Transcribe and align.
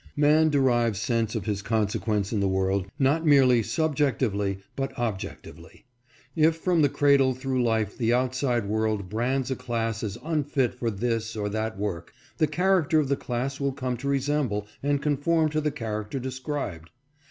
Man 0.15 0.49
derives 0.49 0.97
a 0.97 1.01
sense 1.03 1.35
of 1.35 1.45
his 1.45 1.61
consequence 1.61 2.33
in 2.33 2.39
the 2.39 2.47
world 2.47 2.87
not 2.97 3.23
merely 3.23 3.61
subjectively, 3.61 4.57
but 4.75 4.97
objectively. 4.97 5.85
If 6.35 6.55
from 6.55 6.81
the 6.81 6.89
cradle 6.89 7.35
through 7.35 7.61
life 7.61 7.99
the 7.99 8.11
outside 8.11 8.65
world 8.65 9.09
brands 9.09 9.51
a 9.51 9.55
class 9.55 10.01
as 10.03 10.17
unfit 10.23 10.73
for 10.73 10.89
this 10.89 11.35
or 11.35 11.49
that 11.49 11.77
work, 11.77 12.13
the 12.39 12.47
character 12.47 12.97
of 12.97 13.09
the 13.09 13.15
class 13.15 13.59
will 13.59 13.73
come 13.73 13.95
to 13.97 14.07
resemble 14.07 14.65
and 14.81 14.99
conform 15.03 15.49
to 15.49 15.61
the 15.61 15.69
character 15.69 16.17
described. 16.17 16.89